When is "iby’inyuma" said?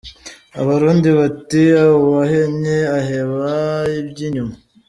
3.99-4.55